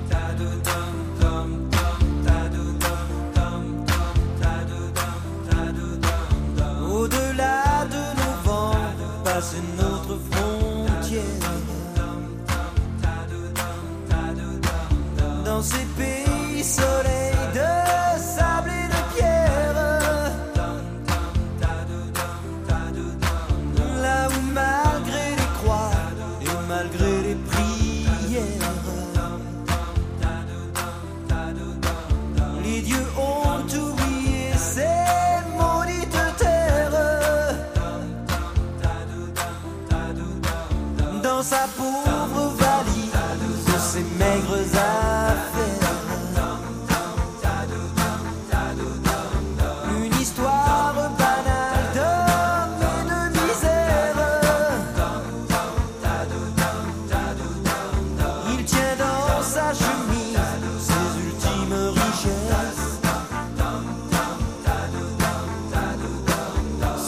Malgré 26.79 27.18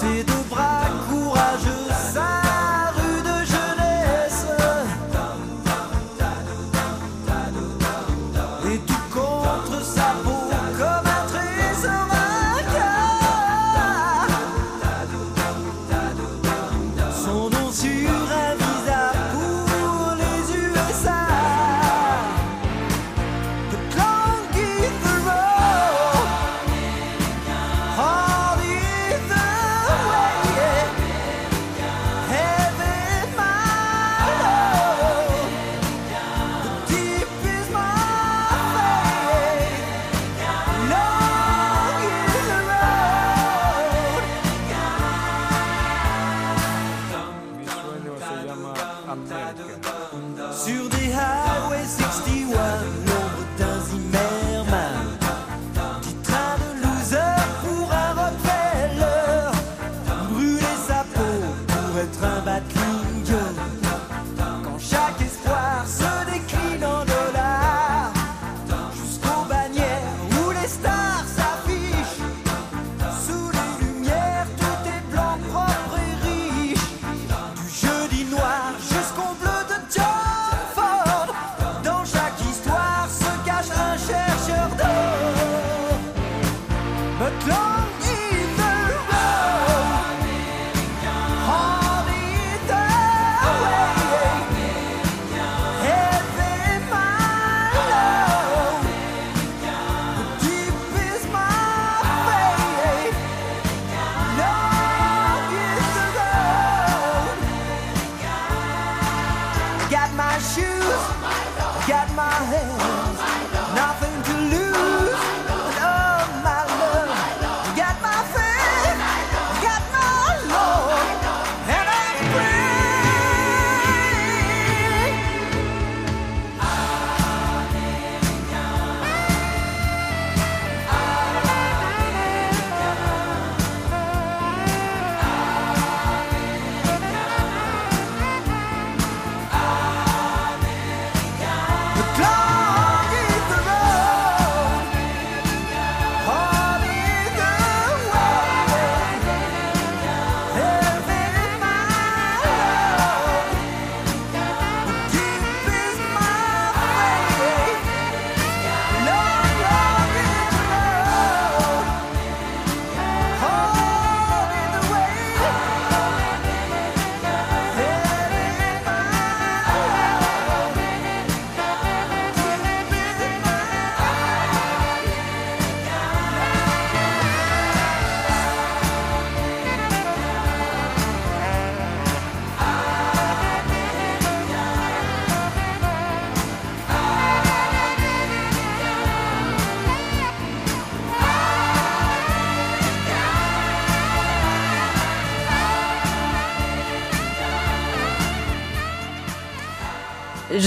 Ses 0.02 0.31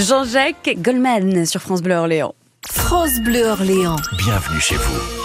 Jean-Jacques 0.05 0.69
Goldman 0.77 1.47
sur 1.47 1.61
France 1.61 1.81
Bleu 1.81 1.95
Orléans. 1.95 2.35
France 2.67 3.19
Bleu 3.21 3.43
Orléans. 3.47 3.95
Bienvenue 4.19 4.59
chez 4.59 4.75
vous. 4.75 5.24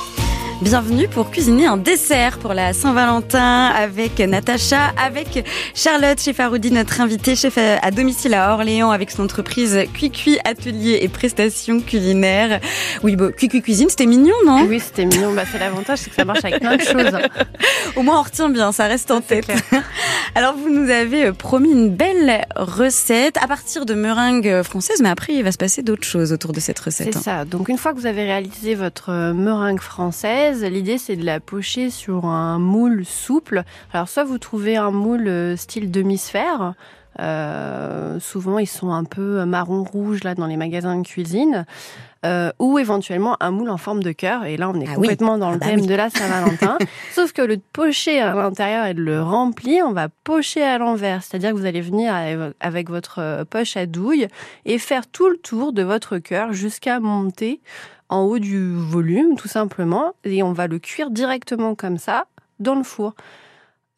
Bienvenue 0.63 1.09
pour 1.09 1.31
cuisiner 1.31 1.65
un 1.65 1.79
dessert 1.79 2.39
pour 2.39 2.53
la 2.53 2.75
Saint-Valentin 2.75 3.69
avec 3.69 4.19
Natacha, 4.19 4.93
avec 5.03 5.43
Charlotte 5.75 6.21
chez 6.21 6.35
Faroudi, 6.35 6.71
notre 6.71 7.01
invitée 7.01 7.35
chef 7.35 7.57
à 7.57 7.91
domicile 7.91 8.35
à 8.35 8.53
Orléans 8.53 8.91
avec 8.91 9.11
son 9.11 9.25
entreprise 9.25 9.79
Cuicui 9.95 10.39
Atelier 10.45 10.99
et 11.01 11.09
Prestations 11.09 11.81
Culinaires. 11.81 12.61
Oui, 13.03 13.17
bon, 13.17 13.33
Cuicui 13.33 13.63
Cuisine, 13.63 13.89
c'était 13.89 14.05
mignon, 14.05 14.35
non? 14.45 14.67
Oui, 14.69 14.81
c'était 14.81 15.07
mignon. 15.07 15.33
Bah, 15.33 15.45
c'est 15.51 15.59
l'avantage, 15.59 16.01
c'est 16.01 16.11
que 16.11 16.17
ça 16.17 16.27
marche 16.27 16.45
avec 16.45 16.61
plein 16.61 16.77
de 16.77 16.83
choses. 16.83 17.19
Au 17.97 18.03
moins, 18.03 18.21
on 18.21 18.23
retient 18.23 18.51
bien, 18.51 18.71
ça 18.71 18.85
reste 18.85 19.11
en 19.11 19.23
tête. 19.23 19.51
Alors, 20.35 20.55
vous 20.55 20.69
nous 20.69 20.91
avez 20.91 21.33
promis 21.33 21.73
une 21.73 21.89
belle 21.89 22.45
recette 22.55 23.39
à 23.43 23.49
partir 23.49 23.87
de 23.87 23.95
meringues 23.95 24.63
françaises, 24.63 25.01
mais 25.03 25.09
après, 25.09 25.33
il 25.33 25.43
va 25.43 25.53
se 25.53 25.59
passer 25.59 25.83
d'autres 25.83 26.07
choses 26.07 26.35
autour 26.35 26.53
de 26.53 26.61
cette 26.61 26.79
recette. 26.79 27.15
C'est 27.15 27.19
hein. 27.19 27.23
ça. 27.23 27.45
Donc, 27.47 27.71
une 27.71 27.79
fois 27.79 27.95
que 27.95 27.99
vous 27.99 28.07
avez 28.07 28.25
réalisé 28.25 28.75
votre 28.75 29.33
meringue 29.33 29.81
française, 29.81 30.50
l'idée 30.53 30.99
c'est 30.99 31.17
de 31.17 31.25
la 31.25 31.41
pocher 31.41 31.91
sur 31.91 32.25
un 32.27 32.59
moule 32.59 33.05
souple. 33.05 33.63
Alors, 33.93 34.09
soit 34.09 34.25
vous 34.25 34.39
trouvez 34.39 34.77
un 34.77 34.91
moule 34.91 35.29
euh, 35.29 35.57
style 35.57 35.91
demi-sphère. 35.91 36.75
Euh, 37.19 38.19
souvent, 38.21 38.59
ils 38.59 38.67
sont 38.69 38.93
un 38.93 39.05
peu 39.05 39.45
marron-rouge 39.45 40.23
là 40.25 40.35
dans 40.35 40.47
les 40.47 40.57
magasins 40.57 40.97
de 40.99 41.07
cuisine. 41.07 41.67
Euh, 42.27 42.51
ou 42.59 42.79
éventuellement 42.79 43.39
un 43.41 43.51
moule 43.51 43.71
en 43.71 43.79
forme 43.79 44.03
de 44.03 44.13
cœur. 44.13 44.45
Et 44.45 44.59
là, 44.59 44.69
on 44.69 44.75
est 44.79 44.85
Ah 44.87 44.91
oui. 44.91 44.95
complètement 44.97 45.39
dans 45.39 45.49
Ah 45.49 45.53
le 45.55 45.59
bah 45.59 45.67
thème 45.69 45.81
oui. 45.81 45.87
de 45.87 45.95
la 45.95 46.11
Saint-Valentin. 46.11 46.77
Sauf 47.15 47.33
que 47.33 47.41
le 47.41 47.57
pocher 47.73 48.21
à 48.21 48.35
l'intérieur 48.35 48.85
et 48.85 48.93
de 48.95 49.01
le 49.03 49.23
remplir, 49.23 49.87
on 49.89 49.93
va 49.93 50.09
pocher 50.23 50.63
à 50.63 50.77
l'envers. 50.77 51.23
C'est-à-dire 51.23 51.53
que 51.53 51.57
vous 51.57 51.65
allez 51.65 51.81
venir 51.81 52.15
avec- 52.61 52.91
votre 52.91 53.21
euh, 53.21 53.45
poche 53.47 53.79
à 53.79 53.87
douille 53.87 54.29
et 54.67 54.77
faire 54.79 55.07
tout 55.07 55.31
le 55.31 55.39
tour 55.39 55.73
de 55.73 55.83
votre 55.83 56.19
cœur 56.19 56.53
jusqu'à 56.53 57.01
monter 57.01 57.61
en 58.11 58.23
haut 58.23 58.39
du 58.39 58.75
volume, 58.75 59.37
tout 59.37 59.49
simplement. 59.49 60.13
Et 60.25 60.43
on 60.43 60.53
va 60.53 60.67
le 60.67 60.79
cuire 60.79 61.11
directement 61.11 61.75
comme 61.75 61.97
ça 61.97 62.27
dans 62.59 62.75
le 62.75 62.83
four. 62.83 63.15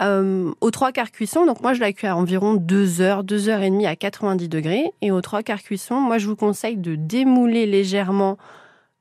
Euh, 0.03 0.53
aux 0.61 0.71
trois 0.71 0.91
quarts 0.91 1.13
cuisson, 1.13 1.47
donc 1.47 1.61
moi 1.61 1.75
je 1.75 1.81
la 1.81 1.93
cuis 1.93 2.09
à 2.09 2.17
environ 2.17 2.55
2 2.55 3.01
heures, 3.01 3.23
2 3.23 3.49
heures 3.49 3.63
et 3.63 3.71
demie 3.71 3.87
à 3.87 3.97
90 3.97 4.49
degrés. 4.49 4.93
Et 5.01 5.11
aux 5.11 5.21
trois 5.21 5.43
quarts 5.43 5.63
cuisson, 5.63 5.97
moi 5.97 6.19
je 6.19 6.27
vous 6.27 6.37
conseille 6.37 6.77
de 6.77 6.97
démouler 6.97 7.67
légèrement 7.67 8.37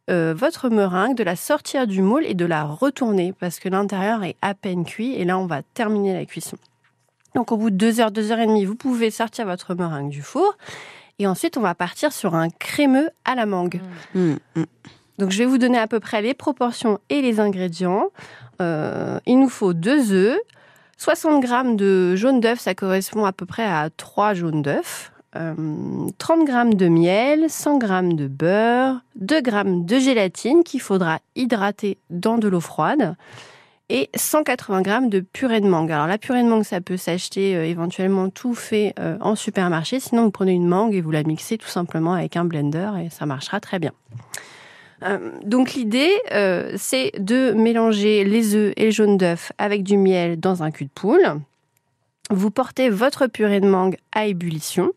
euh, 0.10 0.34
votre 0.36 0.69
meringue, 0.69 1.15
de 1.15 1.24
la 1.24 1.36
sortir 1.36 1.88
du 1.88 2.02
moule 2.02 2.26
et 2.26 2.34
de 2.34 2.45
la 2.45 2.63
retourner 2.63 3.34
parce 3.34 3.60
que 3.60 3.69
l'intérieur 3.69 4.24
est 4.24 4.36
à 4.41 4.54
peine 4.54 4.86
cuit. 4.86 5.13
Et 5.15 5.26
là, 5.26 5.38
on 5.38 5.45
va 5.45 5.62
terminer 5.62 6.13
la 6.13 6.26
cuisson. 6.26 6.58
Donc 7.34 7.52
au 7.52 7.58
bout 7.58 7.71
de 7.71 7.78
2 7.78 8.00
heures, 8.00 8.12
2 8.12 8.32
heures 8.32 8.39
et 8.39 8.47
demie, 8.47 8.65
vous 8.65 8.76
pouvez 8.76 9.10
sortir 9.10 9.45
votre 9.45 9.74
meringue 9.74 10.10
du 10.10 10.21
four. 10.21 10.56
Et 11.17 11.28
ensuite, 11.28 11.58
on 11.58 11.62
va 11.62 11.76
partir 11.76 12.12
sur 12.12 12.36
un 12.36 12.50
crémeux 12.50 13.10
à 13.26 13.36
la 13.36 13.45
mangue. 13.45 13.80
Mmh, 14.15 14.34
mmh. 14.56 14.63
Donc, 15.17 15.32
je 15.32 15.38
vais 15.38 15.45
vous 15.45 15.58
donner 15.58 15.78
à 15.78 15.88
peu 15.88 16.00
près 16.00 16.21
les 16.21 16.34
proportions 16.34 17.00
et 17.10 17.21
les 17.21 17.39
ingrédients. 17.39 18.10
Euh, 18.62 19.19
il 19.26 19.39
nous 19.39 19.50
faut 19.50 19.74
deux 19.74 20.12
œufs, 20.12 20.39
60 20.97 21.41
grammes 21.41 21.76
de 21.76 22.15
jaune 22.15 22.39
d'œuf, 22.39 22.60
ça 22.60 22.76
correspond 22.76 23.26
à 23.26 23.32
peu 23.32 23.47
près 23.47 23.65
à 23.65 23.89
3 23.89 24.36
jaunes 24.36 24.62
d'œuf. 24.62 25.12
Euh, 25.36 25.56
30 26.17 26.45
grammes 26.45 26.74
de 26.74 26.88
miel, 26.89 27.50
100 27.50 27.78
grammes 27.78 28.13
de 28.13 28.28
beurre, 28.28 29.02
2 29.15 29.41
grammes 29.41 29.86
de 29.86 29.97
gélatine 29.97 30.63
qu'il 30.63 30.82
faudra 30.82 31.19
hydrater 31.36 31.97
dans 32.10 32.38
de 32.38 32.47
l'eau 32.50 32.60
froide 32.60 33.15
et 33.91 34.10
180 34.15 34.82
grammes 34.82 35.10
de 35.10 35.19
purée 35.19 35.60
de 35.60 35.67
mangue. 35.67 35.91
Alors 35.91 36.08
la 36.08 36.17
purée 36.17 36.43
de 36.43 36.47
mangue, 36.47 36.63
ça 36.63 36.82
peut 36.82 36.97
s'acheter 36.97 37.56
euh, 37.56 37.65
éventuellement 37.65 38.30
tout 38.30 38.54
fait 38.54 38.93
euh, 39.00 39.17
en 39.21 39.36
supermarché. 39.36 40.00
Sinon, 40.00 40.24
vous 40.24 40.32
prenez 40.32 40.54
une 40.54 40.67
mangue 40.67 40.93
et 40.93 41.02
vous 41.02 41.12
la 41.12 41.24
mixez 41.24 41.58
tout 41.58 41.67
simplement 41.67 42.13
avec 42.13 42.38
un 42.38 42.45
blender 42.45 42.91
et 43.04 43.10
ça 43.10 43.26
marchera 43.26 43.60
très 43.60 43.80
bien. 43.80 43.91
Euh, 45.03 45.31
donc 45.43 45.73
l'idée, 45.73 46.11
euh, 46.31 46.73
c'est 46.77 47.11
de 47.17 47.51
mélanger 47.51 48.23
les 48.23 48.55
œufs 48.55 48.73
et 48.77 48.85
le 48.85 48.91
jaune 48.91 49.17
d'œuf 49.17 49.51
avec 49.57 49.83
du 49.83 49.97
miel 49.97 50.39
dans 50.39 50.63
un 50.63 50.71
cul 50.71 50.85
de 50.85 50.91
poule. 50.93 51.41
Vous 52.29 52.51
portez 52.51 52.89
votre 52.89 53.27
purée 53.27 53.59
de 53.59 53.67
mangue 53.67 53.97
à 54.13 54.25
ébullition. 54.25 54.91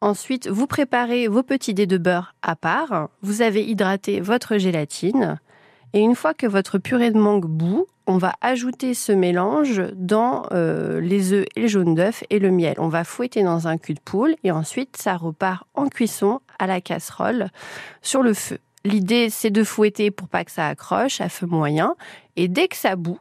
Ensuite, 0.00 0.48
vous 0.48 0.66
préparez 0.66 1.28
vos 1.28 1.42
petits 1.42 1.72
dés 1.72 1.86
de 1.86 1.96
beurre 1.96 2.34
à 2.42 2.56
part. 2.56 3.08
Vous 3.22 3.40
avez 3.40 3.64
hydraté 3.64 4.20
votre 4.20 4.58
gélatine. 4.58 5.40
Et 5.94 6.00
une 6.00 6.14
fois 6.14 6.34
que 6.34 6.46
votre 6.46 6.78
purée 6.78 7.10
de 7.10 7.18
mangue 7.18 7.46
bout, 7.46 7.86
on 8.06 8.18
va 8.18 8.34
ajouter 8.42 8.92
ce 8.92 9.12
mélange 9.12 9.82
dans 9.94 10.44
euh, 10.52 11.00
les 11.00 11.32
œufs 11.32 11.46
et 11.56 11.62
le 11.62 11.68
jaune 11.68 11.94
d'œuf 11.94 12.22
et 12.28 12.38
le 12.38 12.50
miel. 12.50 12.74
On 12.78 12.88
va 12.88 13.04
fouetter 13.04 13.42
dans 13.42 13.66
un 13.66 13.78
cul 13.78 13.94
de 13.94 14.00
poule 14.00 14.34
et 14.44 14.50
ensuite 14.50 14.96
ça 14.98 15.16
repart 15.16 15.66
en 15.74 15.88
cuisson 15.88 16.40
à 16.58 16.66
la 16.66 16.80
casserole 16.80 17.48
sur 18.02 18.22
le 18.22 18.34
feu. 18.34 18.58
L'idée 18.84 19.30
c'est 19.30 19.50
de 19.50 19.64
fouetter 19.64 20.10
pour 20.10 20.28
pas 20.28 20.44
que 20.44 20.50
ça 20.50 20.66
accroche 20.68 21.20
à 21.20 21.28
feu 21.28 21.46
moyen 21.46 21.94
et 22.36 22.48
dès 22.48 22.68
que 22.68 22.76
ça 22.76 22.96
bout, 22.96 23.18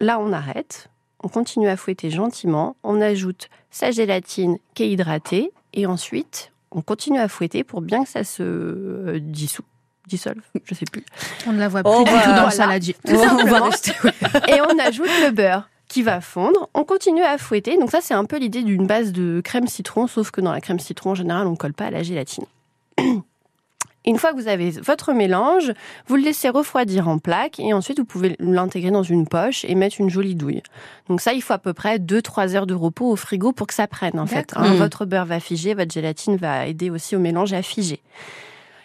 là 0.00 0.18
on 0.20 0.32
arrête. 0.32 0.88
On 1.22 1.28
continue 1.28 1.68
à 1.68 1.76
fouetter 1.76 2.10
gentiment, 2.10 2.76
on 2.82 3.00
ajoute 3.00 3.50
sa 3.70 3.90
gélatine 3.90 4.56
qui 4.74 4.84
est 4.84 4.90
hydratée 4.90 5.52
et 5.74 5.84
ensuite 5.86 6.50
on 6.70 6.80
continue 6.82 7.18
à 7.18 7.28
fouetter 7.28 7.62
pour 7.64 7.82
bien 7.82 8.04
que 8.04 8.08
ça 8.08 8.24
se 8.24 8.42
euh, 8.42 9.18
dissout, 9.20 9.64
dissolve, 10.06 10.40
je 10.64 10.74
sais 10.74 10.86
plus. 10.90 11.04
On 11.46 11.52
ne 11.52 11.58
la 11.58 11.68
voit 11.68 11.82
Oh, 11.84 12.04
plus 12.04 12.04
du 12.04 12.10
bah, 12.16 12.20
tout 12.22 12.28
dans 12.28 12.34
voilà. 12.36 12.46
le 12.46 12.50
saladier. 12.52 12.94
Tout 13.06 13.12
On 13.12 13.16
va 13.16 13.28
simplement. 13.28 13.64
rester- 13.66 13.92
ouais. 14.04 14.12
et 14.56 14.60
on 14.62 14.78
ajoute 14.78 15.10
le 15.24 15.30
beurre 15.30 15.68
qui 15.88 16.02
va 16.02 16.20
fondre. 16.20 16.70
On 16.72 16.84
continue 16.84 17.22
à 17.24 17.36
fouetter. 17.36 17.76
Donc 17.76 17.90
ça, 17.90 17.98
c'est 18.00 18.14
un 18.14 18.24
peu 18.24 18.38
l'idée 18.38 18.62
d'une 18.62 18.86
base 18.86 19.10
de 19.10 19.40
crème 19.44 19.66
citron, 19.66 20.06
sauf 20.06 20.30
que 20.30 20.40
dans 20.40 20.52
la 20.52 20.60
crème 20.60 20.78
citron, 20.78 21.10
en 21.10 21.14
général, 21.16 21.48
on 21.48 21.50
ne 21.50 21.56
colle 21.56 21.74
pas 21.74 21.86
à 21.86 21.90
la 21.90 22.04
gélatine. 22.04 22.44
Une 24.06 24.18
fois 24.18 24.32
que 24.32 24.36
vous 24.36 24.48
avez 24.48 24.70
votre 24.70 25.12
mélange, 25.12 25.72
vous 26.06 26.16
le 26.16 26.22
laissez 26.22 26.48
refroidir 26.48 27.08
en 27.08 27.18
plaque 27.18 27.60
et 27.60 27.74
ensuite 27.74 27.98
vous 27.98 28.06
pouvez 28.06 28.34
l'intégrer 28.38 28.90
dans 28.90 29.02
une 29.02 29.26
poche 29.26 29.64
et 29.66 29.74
mettre 29.74 30.00
une 30.00 30.08
jolie 30.08 30.34
douille. 30.34 30.62
Donc 31.08 31.20
ça, 31.20 31.34
il 31.34 31.42
faut 31.42 31.52
à 31.52 31.58
peu 31.58 31.74
près 31.74 31.98
2-3 31.98 32.54
heures 32.56 32.66
de 32.66 32.74
repos 32.74 33.10
au 33.10 33.16
frigo 33.16 33.52
pour 33.52 33.66
que 33.66 33.74
ça 33.74 33.86
prenne 33.86 34.18
en 34.18 34.26
fait. 34.26 34.52
Hein. 34.56 34.74
Votre 34.74 35.04
beurre 35.04 35.26
va 35.26 35.38
figer, 35.38 35.74
votre 35.74 35.92
gélatine 35.92 36.36
va 36.36 36.66
aider 36.66 36.88
aussi 36.88 37.14
au 37.14 37.18
mélange 37.18 37.52
à 37.52 37.62
figer. 37.62 38.00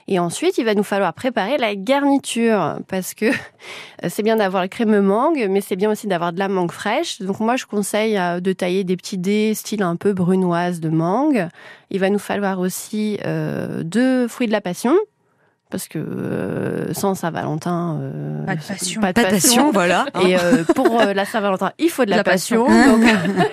Et 0.07 0.19
ensuite, 0.19 0.59
il 0.59 0.65
va 0.65 0.75
nous 0.75 0.83
falloir 0.83 1.13
préparer 1.13 1.57
la 1.57 1.75
garniture 1.75 2.77
parce 2.87 3.13
que 3.15 3.25
euh, 4.03 4.07
c'est 4.09 4.21
bien 4.21 4.35
d'avoir 4.35 4.61
le 4.61 4.69
crème 4.69 4.99
mangue, 5.01 5.47
mais 5.49 5.61
c'est 5.61 5.75
bien 5.75 5.89
aussi 5.89 6.05
d'avoir 6.07 6.31
de 6.31 6.39
la 6.39 6.47
mangue 6.47 6.71
fraîche. 6.71 7.21
Donc 7.21 7.39
moi, 7.39 7.55
je 7.55 7.65
conseille 7.65 8.17
euh, 8.17 8.39
de 8.39 8.53
tailler 8.53 8.83
des 8.83 8.97
petits 8.97 9.17
dés 9.17 9.53
style 9.55 9.81
un 9.81 9.95
peu 9.95 10.13
brunoise 10.13 10.79
de 10.79 10.89
mangue. 10.89 11.47
Il 11.89 11.99
va 11.99 12.09
nous 12.09 12.19
falloir 12.19 12.59
aussi 12.59 13.17
euh, 13.25 13.81
deux 13.83 14.27
fruits 14.27 14.47
de 14.47 14.51
la 14.51 14.61
passion. 14.61 14.95
Parce 15.71 15.87
que 15.87 15.97
euh, 15.97 16.93
sans 16.93 17.15
Saint-Valentin, 17.15 17.97
euh, 17.99 18.45
Pas 18.45 18.55
de 18.55 18.61
passion. 18.61 19.01
Pas 19.01 19.13
de 19.13 19.21
Pas 19.21 19.23
de 19.27 19.29
passion, 19.31 19.71
voilà. 19.71 20.05
Et 20.23 20.37
euh, 20.37 20.63
pour 20.75 21.01
euh, 21.01 21.13
la 21.13 21.25
Saint-Valentin, 21.25 21.71
il 21.79 21.89
faut 21.89 22.05
de 22.05 22.11
la, 22.11 22.17
La 22.17 22.23
passion. 22.23 22.65
passion. 22.67 22.97
Donc, 22.99 23.03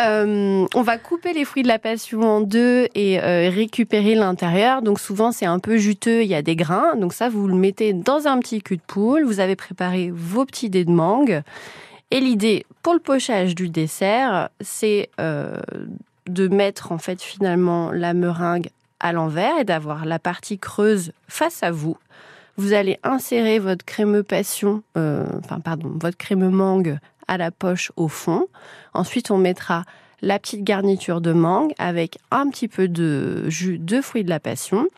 euh, 0.00 0.66
on 0.74 0.82
va 0.82 0.98
couper 0.98 1.32
les 1.32 1.44
fruits 1.44 1.62
de 1.62 1.68
la 1.68 1.78
passion 1.78 2.22
en 2.22 2.40
deux 2.40 2.88
et 2.94 3.20
euh, 3.20 3.50
récupérer 3.50 4.14
l'intérieur. 4.14 4.82
Donc 4.82 5.00
souvent 5.00 5.32
c'est 5.32 5.46
un 5.46 5.58
peu 5.58 5.76
juteux, 5.76 6.22
il 6.22 6.28
y 6.28 6.34
a 6.34 6.42
des 6.42 6.56
grains. 6.56 6.94
Donc 6.96 7.12
ça 7.12 7.28
vous 7.28 7.48
le 7.48 7.54
mettez 7.54 7.92
dans 7.92 8.26
un 8.28 8.38
petit 8.38 8.62
cul 8.62 8.76
de 8.76 8.82
poule. 8.86 9.24
Vous 9.24 9.40
avez 9.40 9.56
préparé 9.56 10.10
vos 10.14 10.44
petits 10.44 10.70
dés 10.70 10.84
de 10.84 10.90
mangue. 10.90 11.42
Et 12.10 12.20
l'idée 12.20 12.64
pour 12.82 12.94
le 12.94 13.00
pochage 13.00 13.54
du 13.54 13.68
dessert, 13.68 14.48
c'est 14.60 15.10
euh, 15.20 15.60
de 16.26 16.48
mettre 16.48 16.92
en 16.92 16.98
fait 16.98 17.20
finalement 17.20 17.90
la 17.90 18.14
meringue 18.14 18.68
à 19.00 19.12
l'envers 19.12 19.58
et 19.58 19.64
d'avoir 19.64 20.04
la 20.04 20.18
partie 20.18 20.58
creuse 20.58 21.12
face 21.28 21.62
à 21.62 21.70
vous. 21.70 21.96
Vous 22.56 22.72
allez 22.72 22.98
insérer 23.04 23.60
votre 23.60 23.84
crémeux 23.84 24.24
passion, 24.24 24.82
enfin 24.96 25.60
pardon, 25.62 25.92
votre 25.94 26.16
crémeux 26.16 26.50
mangue 26.50 26.98
à 27.28 27.36
la 27.36 27.50
poche 27.50 27.92
au 27.96 28.08
fond. 28.08 28.46
Ensuite, 28.94 29.30
on 29.30 29.38
mettra 29.38 29.84
la 30.20 30.38
petite 30.38 30.64
garniture 30.64 31.20
de 31.20 31.32
mangue 31.32 31.72
avec 31.78 32.18
un 32.30 32.48
petit 32.50 32.68
peu 32.68 32.88
de 32.88 33.48
jus 33.48 33.78
de 33.78 34.00
fruits 34.00 34.24
de 34.24 34.30
la 34.30 34.40
passion. 34.40 34.88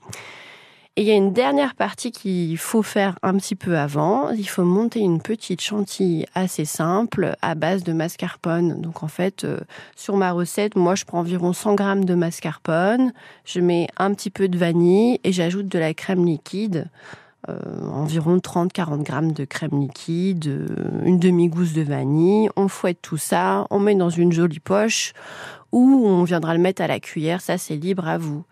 Et 0.96 1.02
il 1.02 1.06
y 1.06 1.12
a 1.12 1.14
une 1.14 1.32
dernière 1.32 1.76
partie 1.76 2.10
qu'il 2.10 2.58
faut 2.58 2.82
faire 2.82 3.16
un 3.22 3.36
petit 3.36 3.54
peu 3.54 3.78
avant. 3.78 4.30
Il 4.30 4.48
faut 4.48 4.64
monter 4.64 4.98
une 5.00 5.22
petite 5.22 5.60
chantilly 5.60 6.26
assez 6.34 6.64
simple 6.64 7.36
à 7.42 7.54
base 7.54 7.84
de 7.84 7.92
mascarpone. 7.92 8.80
Donc 8.80 9.02
en 9.02 9.08
fait, 9.08 9.44
euh, 9.44 9.60
sur 9.94 10.16
ma 10.16 10.32
recette, 10.32 10.74
moi 10.74 10.96
je 10.96 11.04
prends 11.04 11.20
environ 11.20 11.52
100 11.52 11.74
grammes 11.74 12.04
de 12.04 12.14
mascarpone. 12.14 13.12
Je 13.44 13.60
mets 13.60 13.86
un 13.98 14.12
petit 14.14 14.30
peu 14.30 14.48
de 14.48 14.58
vanille 14.58 15.20
et 15.22 15.32
j'ajoute 15.32 15.68
de 15.68 15.78
la 15.78 15.94
crème 15.94 16.26
liquide. 16.26 16.86
Euh, 17.48 17.88
environ 17.88 18.36
30-40 18.36 19.02
grammes 19.02 19.32
de 19.32 19.44
crème 19.44 19.80
liquide, 19.80 20.46
euh, 20.46 21.04
une 21.04 21.18
demi-gousse 21.18 21.72
de 21.72 21.82
vanille. 21.82 22.50
On 22.56 22.68
fouette 22.68 23.00
tout 23.00 23.16
ça, 23.16 23.66
on 23.70 23.78
met 23.78 23.94
dans 23.94 24.10
une 24.10 24.32
jolie 24.32 24.60
poche 24.60 25.12
ou 25.72 26.04
on 26.06 26.24
viendra 26.24 26.54
le 26.54 26.60
mettre 26.60 26.82
à 26.82 26.86
la 26.86 27.00
cuillère. 27.00 27.40
Ça, 27.40 27.56
c'est 27.56 27.76
libre 27.76 28.06
à 28.06 28.18
vous. 28.18 28.44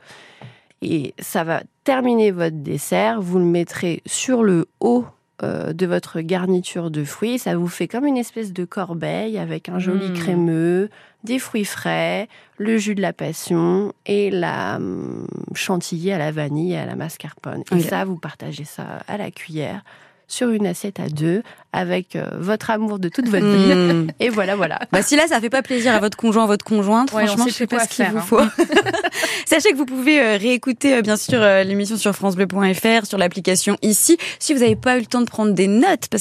Et 0.80 1.14
ça 1.18 1.44
va 1.44 1.62
terminer 1.84 2.30
votre 2.30 2.56
dessert. 2.56 3.20
Vous 3.20 3.38
le 3.38 3.44
mettrez 3.44 4.02
sur 4.06 4.42
le 4.42 4.66
haut 4.80 5.04
euh, 5.42 5.72
de 5.72 5.86
votre 5.86 6.20
garniture 6.20 6.90
de 6.90 7.04
fruits. 7.04 7.38
Ça 7.38 7.56
vous 7.56 7.68
fait 7.68 7.88
comme 7.88 8.06
une 8.06 8.16
espèce 8.16 8.52
de 8.52 8.64
corbeille 8.64 9.38
avec 9.38 9.68
un 9.68 9.78
joli 9.78 10.08
Mm. 10.10 10.14
crémeux, 10.14 10.90
des 11.24 11.38
fruits 11.38 11.64
frais, 11.64 12.28
le 12.58 12.78
jus 12.78 12.94
de 12.94 13.02
la 13.02 13.12
passion 13.12 13.92
et 14.06 14.30
la 14.30 14.76
hum, 14.76 15.26
chantilly 15.54 16.12
à 16.12 16.18
la 16.18 16.32
vanille 16.32 16.72
et 16.72 16.78
à 16.78 16.86
la 16.86 16.96
mascarpone. 16.96 17.62
Et 17.74 17.80
ça, 17.80 18.04
vous 18.04 18.16
partagez 18.16 18.64
ça 18.64 19.02
à 19.06 19.16
la 19.16 19.30
cuillère 19.30 19.82
sur 20.28 20.50
une 20.50 20.66
assiette 20.66 21.00
à 21.00 21.08
deux 21.08 21.42
avec 21.72 22.16
euh, 22.16 22.26
votre 22.38 22.70
amour 22.70 22.98
de 22.98 23.08
toute 23.08 23.28
votre 23.28 23.46
vie. 23.46 23.74
Mmh. 23.74 24.08
Et 24.20 24.28
voilà, 24.28 24.56
voilà. 24.56 24.78
Bah 24.92 25.02
si 25.02 25.16
là 25.16 25.26
ça 25.26 25.40
fait 25.40 25.50
pas 25.50 25.62
plaisir 25.62 25.94
à 25.94 26.00
votre 26.00 26.16
conjoint, 26.16 26.44
à 26.44 26.46
votre 26.46 26.64
conjointe, 26.64 27.12
Ouais, 27.12 27.26
franchement 27.26 27.46
je 27.48 27.52
sais 27.52 27.66
pas 27.66 27.80
ce 27.80 27.88
qu'il 27.88 28.04
vous 28.06 28.18
hein. 28.18 28.20
faut. 28.20 28.40
Sachez 29.46 29.72
que 29.72 29.76
vous 29.76 29.86
pouvez 29.86 30.20
euh, 30.20 30.36
réécouter 30.36 30.96
euh, 30.96 31.02
bien 31.02 31.16
sûr 31.16 31.40
l'émission 31.64 31.96
sur 31.96 32.14
francebleu.fr, 32.14 33.06
sur 33.06 33.18
l'application 33.18 33.76
ici, 33.82 34.18
si 34.38 34.54
vous 34.54 34.60
n'avez 34.60 34.76
pas 34.76 34.96
eu 34.96 35.00
le 35.00 35.06
temps 35.06 35.20
de 35.20 35.30
prendre 35.30 35.52
des 35.52 35.66
notes, 35.66 36.08
parce 36.10 36.16